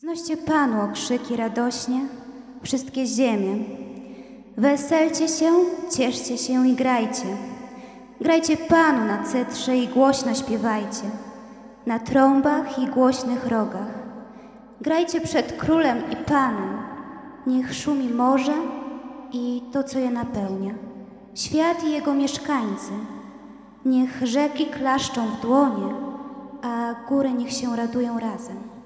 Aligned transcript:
Znoście 0.00 0.36
Panu 0.36 0.82
okrzyki 0.82 1.36
radośnie, 1.36 2.00
wszystkie 2.62 3.06
ziemie. 3.06 3.56
Weselcie 4.56 5.28
się, 5.28 5.52
cieszcie 5.96 6.38
się 6.38 6.68
i 6.68 6.74
grajcie. 6.74 7.36
Grajcie 8.20 8.56
Panu 8.56 9.04
na 9.04 9.22
cytrze 9.22 9.76
i 9.76 9.88
głośno 9.88 10.34
śpiewajcie, 10.34 11.10
na 11.86 11.98
trąbach 11.98 12.78
i 12.78 12.86
głośnych 12.86 13.46
rogach. 13.46 13.94
Grajcie 14.80 15.20
przed 15.20 15.52
Królem 15.52 15.98
i 16.12 16.16
Panem, 16.16 16.82
niech 17.46 17.74
szumi 17.74 18.08
morze 18.08 18.54
i 19.32 19.62
to, 19.72 19.84
co 19.84 19.98
je 19.98 20.10
napełnia. 20.10 20.74
Świat 21.34 21.84
i 21.84 21.92
jego 21.92 22.14
mieszkańcy, 22.14 22.92
niech 23.84 24.26
rzeki 24.26 24.66
klaszczą 24.66 25.26
w 25.26 25.40
dłonie, 25.40 25.94
a 26.62 26.94
góry 27.08 27.32
niech 27.32 27.52
się 27.52 27.76
radują 27.76 28.18
razem. 28.18 28.79